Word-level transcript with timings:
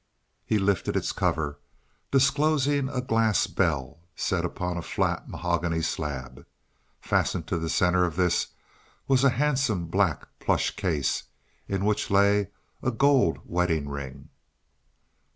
He 0.47 0.57
lifted 0.57 0.95
its 0.95 1.11
cover, 1.11 1.59
disclosing 2.09 2.89
a 2.89 3.01
glass 3.01 3.45
bell 3.45 3.99
set 4.15 4.43
upon 4.43 4.75
a 4.77 4.81
flat, 4.81 5.29
mahogany 5.29 5.83
slab. 5.83 6.43
Fastened 6.99 7.45
to 7.49 7.59
the 7.59 7.69
center 7.69 8.03
of 8.03 8.15
this 8.15 8.47
was 9.07 9.23
a 9.23 9.29
handsome 9.29 9.85
black 9.85 10.27
plush 10.39 10.71
case, 10.75 11.25
in 11.67 11.85
which 11.85 12.09
lay 12.09 12.47
a 12.81 12.89
gold 12.89 13.41
wedding 13.45 13.89
ring. 13.89 14.29